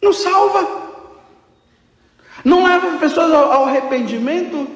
Não 0.00 0.12
salva. 0.12 0.85
Não 2.46 2.62
leva 2.62 2.90
as 2.90 3.00
pessoas 3.00 3.32
ao, 3.32 3.50
ao 3.50 3.64
arrependimento. 3.64 4.68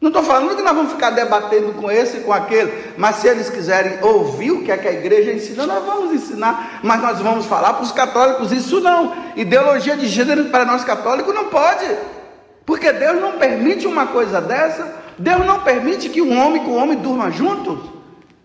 Não 0.00 0.10
estou 0.10 0.22
falando 0.22 0.54
que 0.54 0.62
nós 0.62 0.72
vamos 0.72 0.92
ficar 0.92 1.10
debatendo 1.10 1.72
com 1.72 1.90
esse 1.90 2.18
e 2.18 2.20
com 2.20 2.32
aquele, 2.32 2.72
mas 2.96 3.16
se 3.16 3.26
eles 3.26 3.50
quiserem 3.50 3.98
ouvir 4.00 4.52
o 4.52 4.62
que 4.62 4.70
é 4.70 4.76
que 4.76 4.86
a 4.86 4.92
igreja 4.92 5.32
ensina, 5.32 5.66
nós 5.66 5.84
vamos 5.84 6.14
ensinar, 6.14 6.78
mas 6.84 7.02
nós 7.02 7.18
vamos 7.18 7.46
falar 7.46 7.72
para 7.72 7.82
os 7.82 7.90
católicos 7.90 8.52
isso 8.52 8.80
não. 8.80 9.12
Ideologia 9.34 9.96
de 9.96 10.06
gênero 10.06 10.44
para 10.50 10.64
nós 10.64 10.84
católicos 10.84 11.34
não 11.34 11.46
pode, 11.46 11.84
porque 12.64 12.92
Deus 12.92 13.20
não 13.20 13.32
permite 13.32 13.84
uma 13.88 14.06
coisa 14.06 14.40
dessa, 14.40 14.94
Deus 15.18 15.44
não 15.44 15.62
permite 15.62 16.08
que 16.10 16.22
um 16.22 16.40
homem 16.40 16.62
com 16.62 16.72
um 16.72 16.80
homem 16.80 16.96
durma 16.96 17.32
juntos 17.32 17.80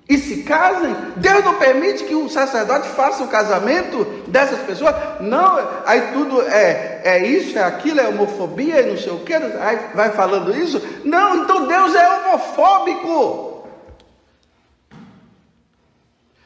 e 0.10 0.17
se 0.17 0.38
casem, 0.38 0.95
Deus 1.17 1.45
não 1.45 1.60
permite 1.60 2.04
que 2.04 2.15
o 2.15 2.28
sacerdote 2.28 2.89
faça 2.89 3.24
o 3.24 3.28
casamento 3.28 4.04
dessas 4.28 4.60
pessoas. 4.62 4.95
Não, 5.19 5.60
aí 5.86 6.12
tudo 6.13 6.41
é, 6.41 7.02
é 7.04 7.28
isso, 7.28 7.60
é 7.60 7.63
aquilo, 7.63 8.00
é 8.00 8.08
homofobia 8.08 8.82
e 8.82 8.89
não 8.89 8.98
sei 8.98 9.13
o 9.13 9.19
que, 9.19 9.36
aí 9.36 9.80
vai 9.93 10.10
falando 10.10 10.52
isso. 10.58 10.82
Não, 11.06 11.43
então 11.43 11.67
Deus 11.67 11.93
é 11.93 12.10
homofóbico. 12.10 13.67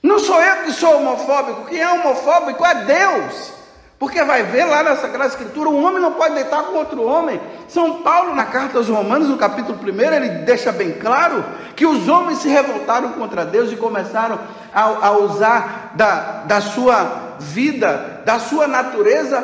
Não 0.04 0.20
sou 0.20 0.42
eu 0.42 0.64
que 0.64 0.74
sou 0.74 0.98
homofóbico, 0.98 1.70
quem 1.70 1.80
é 1.80 1.90
homofóbico 1.90 2.66
é 2.66 2.84
Deus. 2.84 3.63
Porque 4.04 4.22
vai 4.22 4.44
ver 4.44 4.66
lá 4.66 4.84
na 4.84 4.98
Sagrada 4.98 5.30
Escritura, 5.30 5.70
um 5.70 5.82
homem 5.82 6.02
não 6.02 6.12
pode 6.12 6.36
deitar 6.36 6.62
com 6.64 6.76
outro 6.76 7.02
homem. 7.04 7.40
São 7.70 8.02
Paulo, 8.02 8.36
na 8.36 8.44
carta 8.44 8.78
aos 8.78 8.90
Romanos, 8.90 9.30
no 9.30 9.38
capítulo 9.38 9.80
1, 9.82 10.02
ele 10.14 10.30
deixa 10.40 10.74
bem 10.74 10.92
claro 10.92 11.42
que 11.74 11.86
os 11.86 12.10
homens 12.10 12.40
se 12.40 12.50
revoltaram 12.50 13.14
contra 13.14 13.46
Deus 13.46 13.72
e 13.72 13.78
começaram 13.78 14.38
a, 14.74 14.82
a 14.82 15.12
usar 15.20 15.94
da, 15.96 16.44
da 16.44 16.60
sua 16.60 17.36
vida, 17.40 18.22
da 18.26 18.40
sua 18.40 18.68
natureza, 18.68 19.42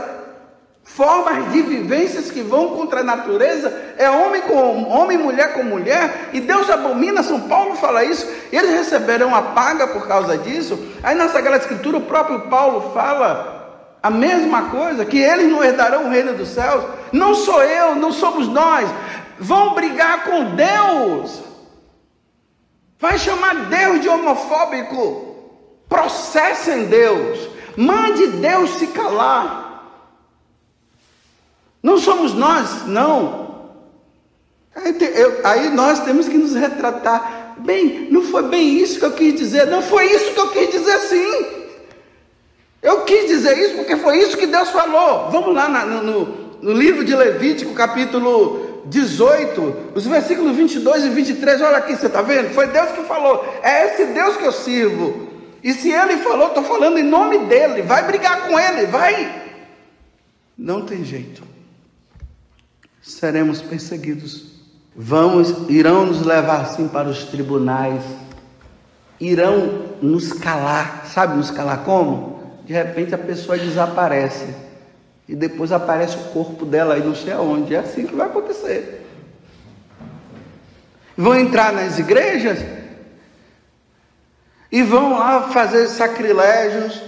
formas 0.84 1.54
de 1.54 1.62
vivências 1.62 2.30
que 2.30 2.41
vão 2.41 2.76
contra 2.76 3.00
a 3.00 3.04
natureza, 3.04 3.74
é 3.98 4.10
homem 4.10 4.41
com 4.41 4.89
homem, 4.89 5.17
mulher 5.17 5.54
com 5.54 5.63
mulher, 5.63 6.32
e 6.34 6.41
Deus 6.41 6.69
abomina, 6.69 7.24
São 7.24 7.39
Paulo 7.48 7.76
fala 7.78 8.04
isso, 8.04 8.28
eles 8.52 8.72
receberão 8.72 9.34
a 9.34 9.41
paga 9.41 9.88
por 9.88 10.06
causa 10.06 10.38
disso. 10.38 10.78
Aí 11.02 11.15
na 11.15 11.30
Sagrada 11.30 11.63
Escritura 11.63 11.95
o 11.95 12.02
próprio 12.02 12.41
Paulo 12.50 12.91
fala 12.93 13.59
a 14.01 14.09
mesma 14.09 14.69
coisa, 14.69 15.05
que 15.05 15.17
eles 15.17 15.51
não 15.51 15.63
herdarão 15.63 16.05
o 16.05 16.09
reino 16.09 16.33
dos 16.33 16.49
céus. 16.49 16.85
Não 17.12 17.35
sou 17.35 17.62
eu, 17.62 17.95
não 17.95 18.12
somos 18.12 18.47
nós. 18.47 18.89
Vão 19.38 19.73
brigar 19.73 20.23
com 20.23 20.55
Deus. 20.55 21.41
Vai 22.97 23.17
chamar 23.17 23.65
Deus 23.65 24.01
de 24.01 24.07
homofóbico. 24.07 25.35
Processem 25.88 26.85
Deus. 26.85 27.49
Mande 27.75 28.27
Deus 28.27 28.71
se 28.71 28.88
calar. 28.88 29.67
Não 31.83 31.97
somos 31.97 32.33
nós, 32.33 32.85
não. 32.88 33.49
Aí, 34.75 34.95
eu, 35.15 35.41
aí 35.43 35.69
nós 35.69 35.99
temos 35.99 36.27
que 36.27 36.38
nos 36.38 36.55
retratar. 36.55 37.55
Bem, 37.59 38.07
não 38.09 38.21
foi 38.21 38.43
bem 38.43 38.77
isso 38.77 38.99
que 38.99 39.05
eu 39.05 39.12
quis 39.13 39.35
dizer. 39.35 39.67
Não 39.67 39.81
foi 39.81 40.05
isso 40.05 40.33
que 40.33 40.39
eu 40.39 40.51
quis 40.51 40.71
dizer 40.71 40.99
sim. 40.99 41.59
Eu 42.82 43.02
quis 43.02 43.28
dizer 43.28 43.58
isso 43.58 43.76
porque 43.76 43.98
foi 43.98 44.20
isso 44.20 44.38
que 44.38 44.48
Deus 44.48 44.70
falou. 44.70 45.30
Vamos 45.30 45.54
lá 45.54 45.68
no, 45.68 46.04
no, 46.04 46.26
no 46.62 46.72
livro 46.74 47.04
de 47.04 47.15
Levítico, 47.15 47.74
capítulo 47.74 48.84
18, 48.86 49.92
os 49.96 50.06
versículos 50.06 50.56
22 50.56 51.06
e 51.06 51.10
23. 51.10 51.62
Olha 51.62 51.78
aqui, 51.78 51.96
você 51.96 52.08
está 52.08 52.22
vendo? 52.22 52.54
Foi 52.54 52.68
Deus 52.68 52.92
que 52.92 53.04
falou. 53.04 53.46
É 53.62 53.88
esse 53.88 54.06
Deus 54.13 54.38
que 54.38 54.46
eu 54.46 54.52
sirvo. 54.52 55.28
E 55.62 55.74
se 55.74 55.92
ele 55.92 56.18
falou, 56.18 56.48
estou 56.48 56.63
falando 56.63 56.98
em 56.98 57.04
nome 57.04 57.39
dele. 57.39 57.82
Vai 57.82 58.06
brigar 58.08 58.48
com 58.48 58.58
ele, 58.58 58.86
vai. 58.86 59.44
Não 60.58 60.86
tem 60.86 61.04
jeito. 61.04 61.44
Seremos 63.02 63.62
perseguidos. 63.62 64.60
vamos, 64.96 65.70
irão 65.70 66.06
nos 66.06 66.26
levar 66.26 66.62
assim 66.62 66.88
para 66.88 67.08
os 67.08 67.24
tribunais, 67.26 68.04
irão 69.20 69.86
nos 70.02 70.34
calar, 70.34 71.06
sabe 71.08 71.38
nos 71.38 71.50
calar 71.50 71.84
como? 71.84 72.38
De 72.69 72.73
repente 72.73 73.15
a 73.15 73.17
pessoa 73.17 73.58
desaparece 73.58 74.53
e 75.27 75.36
depois 75.36 75.71
aparece 75.71 76.15
o 76.17 76.25
corpo 76.25 76.67
dela 76.67 76.93
aí 76.93 77.03
não 77.03 77.15
sei 77.15 77.34
aonde, 77.34 77.73
é 77.73 77.79
assim 77.79 78.05
que 78.05 78.13
vai 78.13 78.27
acontecer. 78.27 79.08
Vão 81.17 81.36
entrar 81.36 81.73
nas 81.73 81.97
igrejas 81.97 82.60
e 84.71 84.84
vão 84.84 85.17
lá 85.17 85.49
fazer 85.49 85.88
sacrilégios, 85.88 87.01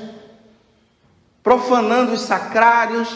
profanando 1.44 2.14
os 2.14 2.24
sacrários, 2.24 3.16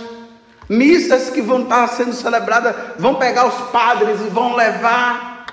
missas 0.70 1.32
que 1.32 1.42
vão 1.42 1.64
estar 1.64 1.88
sendo 1.88 2.14
celebradas, 2.14 2.76
vão 3.00 3.16
pegar 3.16 3.48
os 3.48 3.72
padres 3.72 4.22
e 4.22 4.30
vão 4.30 4.56
levar. 4.56 5.48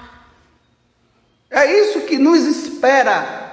É 1.48 1.72
isso 1.72 2.02
que 2.02 2.18
nos 2.18 2.42
espera. 2.42 3.50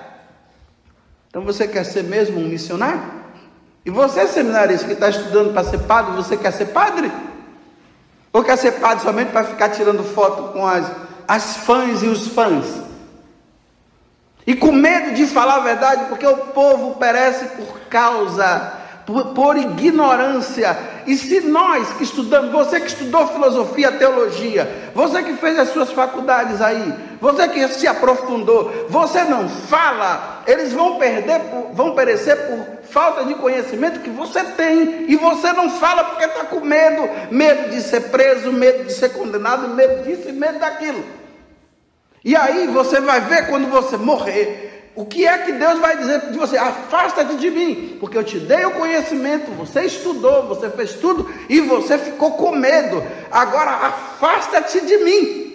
Então 1.30 1.42
você 1.42 1.66
quer 1.66 1.86
ser 1.86 2.04
mesmo 2.04 2.38
um 2.38 2.50
missionário? 2.50 3.19
E 3.86 3.90
você, 3.90 4.28
seminarista 4.28 4.86
que 4.86 4.94
está 4.94 5.10
estudando 5.10 5.54
para 5.54 5.64
ser 5.64 5.80
padre, 5.80 6.14
você 6.14 6.36
quer 6.36 6.52
ser 6.52 6.68
padre? 6.68 7.12
Ou 8.32 8.44
quer 8.44 8.58
ser 8.58 8.74
padre 8.74 9.04
somente 9.04 9.32
para 9.32 9.44
ficar 9.44 9.70
tirando 9.70 10.04
foto 10.04 10.54
com 10.54 10.66
as, 10.68 10.86
as 11.28 11.58
fãs 11.58 12.04
e 12.04 12.08
os 12.08 12.28
fãs? 12.28 12.66
E 14.46 14.56
com 14.56 14.72
medo 14.72 15.14
de 15.14 15.26
falar 15.26 15.56
a 15.56 15.60
verdade, 15.60 16.06
porque 16.10 16.26
o 16.26 16.38
povo 16.38 16.96
perece 16.96 17.46
por 17.58 17.80
causa 17.90 18.80
por, 19.10 19.26
por 19.34 19.58
ignorância. 19.58 20.78
E 21.08 21.18
se 21.18 21.42
nós 21.42 21.92
que 21.94 22.04
estudamos, 22.04 22.52
você 22.52 22.80
que 22.80 22.88
estudou 22.88 23.28
filosofia, 23.28 23.92
teologia, 23.92 24.92
você 24.94 25.24
que 25.24 25.34
fez 25.34 25.58
as 25.58 25.70
suas 25.70 25.92
faculdades 25.92 26.62
aí, 26.62 26.94
você 27.22 27.48
que 27.50 27.68
se 27.68 27.88
aprofundou, 27.88 28.88
você 28.88 29.24
não 29.24 29.50
fala, 29.50 30.44
eles 30.48 30.72
vão 30.72 30.98
perder, 30.98 31.42
vão 31.74 31.94
perecer 31.94 32.38
por 32.48 32.80
falta 32.90 33.26
de 33.26 33.36
conhecimento 33.36 34.00
que 34.00 34.10
você 34.10 34.44
tem, 34.44 35.06
e 35.10 35.16
você 35.16 35.52
não 35.54 35.70
fala 35.70 36.06
porque 36.06 36.24
está 36.24 36.46
com 36.46 36.62
medo, 36.62 37.10
medo 37.30 37.70
de 37.70 37.82
ser 37.82 38.10
preso, 38.10 38.52
medo 38.52 38.86
de 38.86 38.94
ser 38.94 39.10
condenado, 39.10 39.68
medo 39.68 40.04
disso 40.04 40.30
e 40.30 40.32
medo 40.32 40.60
daquilo. 40.60 41.04
E 42.24 42.36
aí 42.36 42.68
você 42.68 43.00
vai 43.02 43.22
ver 43.22 43.48
quando 43.48 43.70
você 43.70 43.98
morrer, 43.98 44.92
o 44.96 45.06
que 45.06 45.26
é 45.26 45.38
que 45.40 45.52
Deus 45.54 45.80
vai 45.80 45.98
dizer 45.98 46.32
de 46.32 46.38
você? 46.38 46.58
Afasta-te 46.58 47.36
de 47.36 47.52
mim, 47.52 47.98
porque 48.00 48.18
eu 48.18 48.24
te 48.24 48.40
dei 48.40 48.66
o 48.66 48.72
conhecimento, 48.72 49.52
você 49.52 49.84
estudou, 49.84 50.48
você 50.48 50.70
fez 50.70 50.94
tudo 50.94 51.30
e 51.48 51.62
você 51.62 51.98
ficou 51.98 52.32
com 52.32 52.52
medo. 52.52 53.02
Agora 53.32 53.72
afasta-te 53.72 54.82
de 54.82 54.98
mim. 54.98 55.49